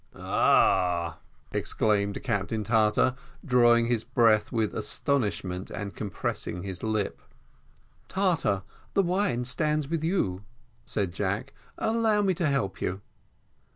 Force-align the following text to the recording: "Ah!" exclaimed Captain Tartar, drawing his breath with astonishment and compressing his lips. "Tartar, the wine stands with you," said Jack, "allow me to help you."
"Ah!" 0.15 1.19
exclaimed 1.51 2.23
Captain 2.23 2.63
Tartar, 2.63 3.13
drawing 3.45 3.85
his 3.85 4.03
breath 4.03 4.51
with 4.51 4.73
astonishment 4.73 5.69
and 5.69 5.95
compressing 5.95 6.63
his 6.63 6.81
lips. 6.81 7.21
"Tartar, 8.07 8.63
the 8.95 9.03
wine 9.03 9.45
stands 9.45 9.89
with 9.89 10.03
you," 10.03 10.43
said 10.87 11.11
Jack, 11.13 11.53
"allow 11.77 12.23
me 12.23 12.33
to 12.33 12.47
help 12.47 12.81
you." 12.81 13.01